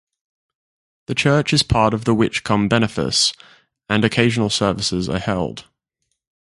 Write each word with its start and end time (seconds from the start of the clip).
The 1.05 1.13
church 1.13 1.53
is 1.53 1.61
part 1.61 1.93
of 1.93 2.05
the 2.05 2.15
Winchcombe 2.15 2.67
benefice 2.67 3.33
and 3.87 4.03
occasional 4.03 4.49
services 4.49 5.07
are 5.07 5.19
held. 5.19 5.65